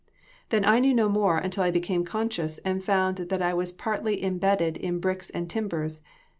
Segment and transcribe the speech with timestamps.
[0.49, 4.23] Then I knew no more until I became conscious, and found that I was partially
[4.23, 6.01] imbedded in bricks and timbers.